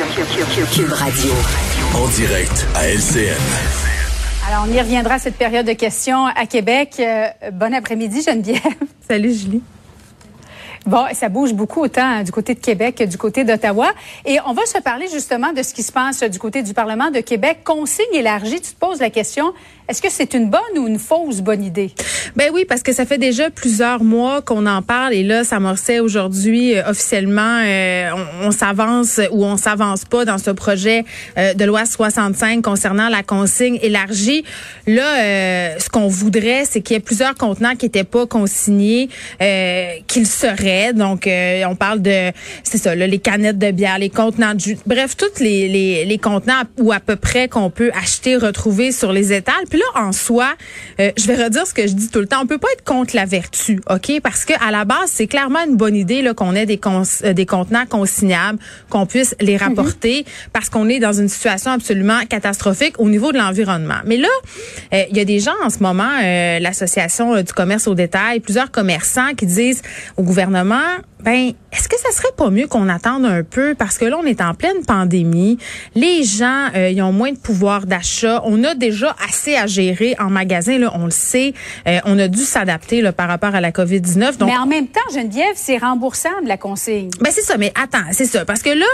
[0.00, 1.30] Cube Radio.
[1.94, 3.36] En direct à LCN.
[4.48, 6.94] Alors, on y reviendra à cette période de questions à Québec.
[6.98, 8.62] Euh, bon après-midi, Geneviève.
[9.08, 9.62] Salut, Julie.
[10.86, 13.92] Bon, ça bouge beaucoup autant hein, du côté de Québec que du côté d'Ottawa.
[14.24, 17.10] Et on va se parler justement de ce qui se passe du côté du Parlement
[17.10, 17.58] de Québec.
[17.62, 19.52] Consigne élargie, tu te poses la question,
[19.90, 21.90] est-ce que c'est une bonne ou une fausse bonne idée?
[22.36, 25.58] Ben oui, parce que ça fait déjà plusieurs mois qu'on en parle et là, ça
[25.58, 27.60] morçait aujourd'hui euh, officiellement.
[27.64, 28.10] Euh,
[28.44, 31.04] on, s'avance ou on s'avance pas dans ce projet
[31.36, 34.44] euh, de loi 65 concernant la consigne élargie.
[34.86, 39.08] Là, ce qu'on voudrait, c'est qu'il y ait plusieurs contenants qui n'étaient pas consignés,
[40.06, 40.92] qu'ils seraient.
[40.92, 42.30] Donc, on parle de,
[42.62, 46.18] c'est ça, là, les canettes de bière, les contenants de bref, tous les, les, les
[46.18, 50.54] contenants ou à peu près qu'on peut acheter, retrouver sur les étals là, en soi,
[51.00, 52.40] euh, je vais redire ce que je dis tout le temps.
[52.42, 54.20] On peut pas être contre la vertu, ok?
[54.22, 56.80] Parce que à la base, c'est clairement une bonne idée là qu'on ait des
[57.24, 58.58] euh, des contenants consignables,
[58.88, 59.62] qu'on puisse les mhm.
[59.62, 64.00] rapporter, parce qu'on est dans une situation absolument catastrophique au niveau de l'environnement.
[64.04, 64.28] Mais là,
[64.94, 66.10] euh, il y a des gens en ce moment,
[66.60, 69.82] l'association du commerce au détail, plusieurs commerçants qui disent
[70.16, 70.76] au gouvernement,
[71.22, 73.74] ben, est-ce que ça serait pas mieux qu'on attende un peu?
[73.74, 75.58] Parce que là on est en pleine pandémie,
[75.94, 80.30] les gens ils ont moins de pouvoir d'achat, on a déjà assez à gérer en
[80.30, 80.78] magasin.
[80.78, 81.54] Là, on le sait.
[81.86, 84.36] Euh, on a dû s'adapter par rapport à la COVID-19.
[84.38, 87.10] Donc, mais en même temps, Geneviève, c'est remboursable la consigne.
[87.20, 87.56] Ben c'est ça.
[87.56, 88.44] Mais attends, c'est ça.
[88.44, 88.86] Parce que là,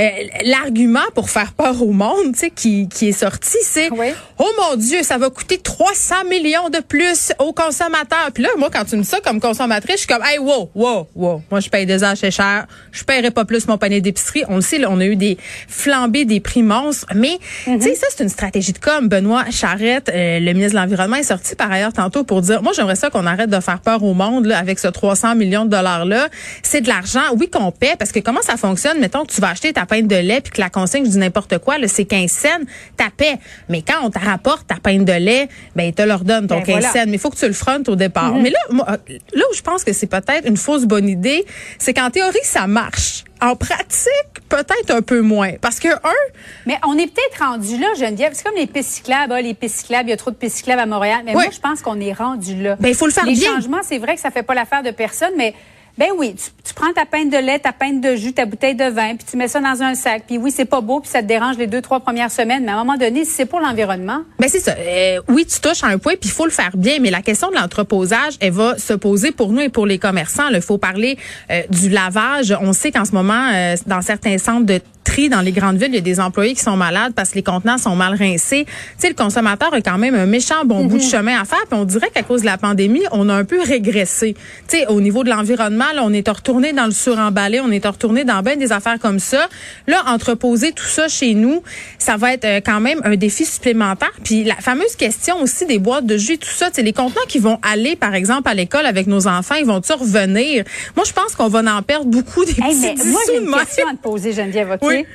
[0.00, 0.08] euh,
[0.44, 4.76] l'argument pour faire peur au monde, tu sais, qui, qui est sorti, c'est oh mon
[4.76, 8.30] Dieu, ça va coûter 300 millions de plus aux consommateurs.
[8.32, 10.70] Puis là, moi, quand tu me dis ça comme consommatrice, je suis comme hey wow,
[10.74, 11.42] wow, wow.
[11.50, 12.66] Moi, je paye des achats chers.
[12.92, 14.44] Je paierai pas plus mon panier d'épicerie.
[14.48, 15.38] On le sait, là, on a eu des
[15.68, 17.06] flambées des prix monstres.
[17.14, 19.08] Mais tu sais, ça c'est une stratégie de com.
[19.08, 22.72] Benoît Charrette euh, le ministre de l'Environnement est sorti par ailleurs tantôt pour dire, moi
[22.74, 25.70] j'aimerais ça qu'on arrête de faire peur au monde là, avec ce 300 millions de
[25.70, 26.28] dollars-là.
[26.62, 28.98] C'est de l'argent, oui, qu'on paie, parce que comment ça fonctionne?
[29.00, 31.18] Mettons que tu vas acheter ta pinte de lait puis que la consigne, je dis
[31.18, 32.48] n'importe quoi, c'est 15 cents,
[32.96, 33.38] ta paie.
[33.68, 36.66] Mais quand on te rapporte ta pinte de lait, ben, te leur donne ton 15
[36.66, 37.04] ben, cents.
[37.06, 38.34] Mais il faut que tu le frontes au départ.
[38.34, 38.42] Mm-hmm.
[38.42, 41.44] Mais là, moi, là où je pense que c'est peut-être une fausse bonne idée,
[41.78, 43.24] c'est qu'en théorie, ça marche.
[43.42, 44.10] En pratique,
[44.48, 45.52] peut-être un peu moins.
[45.60, 46.22] Parce que, un.
[46.66, 48.32] Mais on est peut-être rendu là, Geneviève.
[48.34, 49.32] C'est comme les pistes cyclables.
[49.32, 51.22] Ah, les pistes cyclables, il y a trop de pistes cyclables à Montréal.
[51.24, 52.76] Mais moi, je pense qu'on est rendu là.
[52.78, 53.54] Ben, il faut le faire les bien.
[53.54, 55.54] Changements, c'est vrai que ça fait pas l'affaire de personne, mais
[55.98, 58.84] ben oui, tu, prends ta pinte de lait, ta pinte de jus, ta bouteille de
[58.84, 60.24] vin, puis tu mets ça dans un sac.
[60.26, 62.64] Puis oui, c'est pas beau, puis ça te dérange les deux, trois premières semaines.
[62.64, 64.22] Mais à un moment donné, si c'est pour l'environnement.
[64.38, 64.74] Ben c'est ça.
[64.78, 66.98] Euh, oui, tu touches à un point, puis il faut le faire bien.
[67.00, 70.48] Mais la question de l'entreposage, elle va se poser pour nous et pour les commerçants.
[70.48, 71.18] Il faut parler
[71.50, 72.56] euh, du lavage.
[72.60, 75.88] On sait qu'en ce moment, euh, dans certains centres de tri dans les grandes villes,
[75.90, 78.64] il y a des employés qui sont malades parce que les contenants sont mal rincés.
[78.66, 81.10] Tu sais, le consommateur a quand même un méchant bon bout de mhm.
[81.10, 81.62] chemin à faire.
[81.68, 84.34] Puis on dirait qu'à cause de la pandémie, on a un peu régressé.
[84.68, 88.24] Tu sais, au niveau de l'environnement, on est retourné dans le suremballé, on est retourné
[88.24, 89.48] dans bien des affaires comme ça.
[89.86, 91.62] Là, entreposer tout ça chez nous,
[91.98, 94.12] ça va être euh, quand même un défi supplémentaire.
[94.24, 97.38] Puis la fameuse question aussi des boîtes de jus, tout ça, c'est les contenants qui
[97.38, 100.64] vont aller, par exemple, à l'école avec nos enfants, ils vont-ils revenir?
[100.96, 103.88] Moi, je pense qu'on va en perdre beaucoup des petits mais Moi, j'ai une question
[103.88, 105.06] à te poser, Geneviève, OK?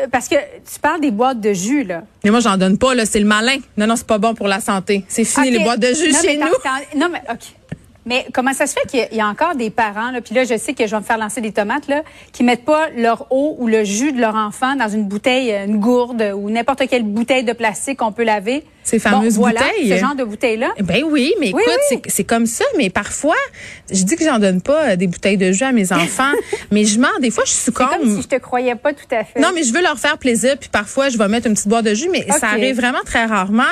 [0.00, 2.02] Euh, parce que tu parles des boîtes de jus, là.
[2.24, 3.04] Mais moi, j'en donne pas, là.
[3.04, 3.56] C'est le malin.
[3.76, 5.04] Non, non, c'est pas bon pour la santé.
[5.08, 6.46] C'est fini, les boîtes de jus chez nous.
[6.96, 7.40] Non, mais, OK.
[8.04, 10.56] Mais comment ça se fait qu'il y a encore des parents, là, puis là, je
[10.56, 12.02] sais que je vais me faire lancer des tomates, là,
[12.32, 15.78] qui mettent pas leur eau ou le jus de leur enfant dans une bouteille, une
[15.78, 18.64] gourde ou n'importe quelle bouteille de plastique qu'on peut laver?
[18.84, 19.90] Ces fameuses voilà, bouteilles.
[19.90, 20.72] Ce genre de bouteilles-là.
[20.82, 21.62] Ben oui, mais écoute,
[22.06, 22.64] c'est comme ça.
[22.76, 23.36] Mais parfois,
[23.90, 26.32] je dis que j'en donne pas euh, des bouteilles de jus à mes enfants,
[26.70, 27.08] mais je mens.
[27.20, 27.88] Des fois, je suis comme.
[27.88, 29.40] comme si je te croyais pas tout à fait.
[29.40, 30.56] Non, mais je veux leur faire plaisir.
[30.58, 33.24] Puis parfois, je vais mettre une petite boîte de jus, mais ça arrive vraiment très
[33.24, 33.62] rarement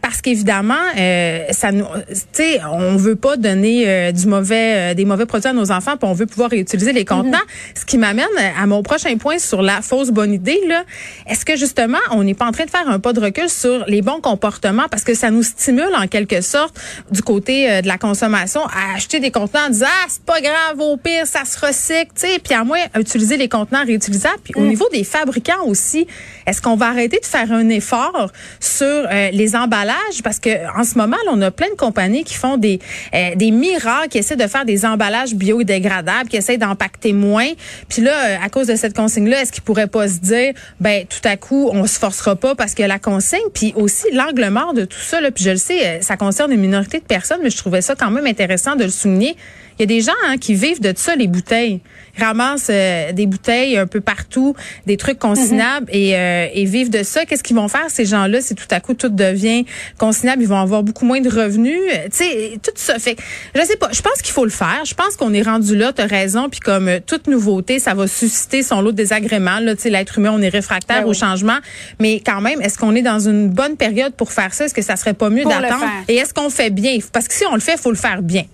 [0.00, 4.94] parce qu'évidemment, euh, ça nous, tu sais, on veut pas donner euh, du mauvais, euh,
[4.94, 7.38] des mauvais produits à nos enfants, puis on veut pouvoir réutiliser les contenants.
[7.38, 7.74] Mhm.
[7.74, 8.26] Ce qui m'amène
[8.58, 10.60] à mon prochain point sur la fausse bonne idée.
[10.68, 10.84] Là,
[11.26, 13.84] est-ce que justement, on n'est pas en train de faire un pas de recul sur
[13.86, 16.78] les bons comportements comportement parce que ça nous stimule en quelque sorte
[17.10, 20.40] du côté euh, de la consommation à acheter des contenants en disant ah c'est pas
[20.40, 24.38] grave au pire ça se recycle, tu sais, puis à moins utiliser les contenants réutilisables.
[24.44, 24.68] Puis au mm.
[24.68, 26.06] niveau des fabricants aussi,
[26.46, 28.30] est-ce qu'on va arrêter de faire un effort
[28.60, 30.22] sur euh, les emballages?
[30.22, 32.78] Parce que en ce moment on a plein de compagnies qui font des
[33.14, 37.48] euh, des miracles, qui essaient de faire des emballages biodégradables, qui essaient d'empacter moins.
[37.88, 41.04] Puis là, à cause de cette consigne là, est-ce qu'ils pourraient pas se dire ben
[41.06, 44.43] tout à coup on se forcera pas parce que la consigne, puis aussi l'angle
[44.74, 45.18] de tout ça.
[45.34, 48.10] Puis je le sais, ça concerne une minorité de personnes, mais je trouvais ça quand
[48.10, 49.36] même intéressant de le souligner.
[49.78, 51.80] Il y a des gens hein, qui vivent de ça, les bouteilles.
[52.16, 54.54] Ils ramassent euh, des bouteilles un peu partout,
[54.86, 57.24] des trucs consignables et, euh, et vivent de ça.
[57.24, 59.64] Qu'est-ce qu'ils vont faire, ces gens-là, si tout à coup tout devient
[59.98, 60.42] consignable?
[60.42, 61.80] Ils vont avoir beaucoup moins de revenus.
[61.92, 63.16] Euh, tu sais, tout ça fait.
[63.54, 63.88] Je sais pas.
[63.92, 64.82] Je pense qu'il faut le faire.
[64.84, 65.92] Je pense qu'on est rendu là.
[65.92, 66.48] T'as raison.
[66.48, 69.58] Puis comme toute nouveauté, ça va susciter son lot de désagréments.
[69.58, 71.58] Là, tu sais, l'être humain, on est réfractaire ben au changement.
[71.98, 74.66] Mais quand même, est-ce qu'on est dans une bonne période pour faire ça?
[74.66, 75.84] Est-ce que ça serait pas mieux d'attendre?
[76.06, 76.98] Et est-ce qu'on fait bien?
[77.12, 78.44] Parce que si on le fait, il faut le faire bien.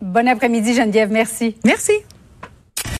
[0.00, 1.10] Bon après-midi, Geneviève.
[1.10, 1.56] Merci.
[1.64, 1.92] Merci.